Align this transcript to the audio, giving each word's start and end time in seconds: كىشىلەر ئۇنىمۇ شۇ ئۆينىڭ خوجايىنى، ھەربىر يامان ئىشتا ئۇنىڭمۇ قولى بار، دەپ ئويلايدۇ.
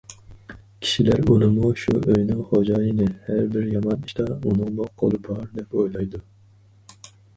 كىشىلەر 0.83 1.19
ئۇنىمۇ 1.33 1.69
شۇ 1.81 1.99
ئۆينىڭ 1.99 2.41
خوجايىنى، 2.53 3.09
ھەربىر 3.27 3.69
يامان 3.75 4.03
ئىشتا 4.09 4.25
ئۇنىڭمۇ 4.39 4.89
قولى 5.03 5.21
بار، 5.29 5.47
دەپ 5.61 5.77
ئويلايدۇ. 5.79 6.27